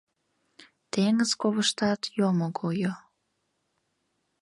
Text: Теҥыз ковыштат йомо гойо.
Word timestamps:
Теҥыз 0.91 1.31
ковыштат 1.41 2.01
йомо 2.17 2.47
гойо. 2.57 2.93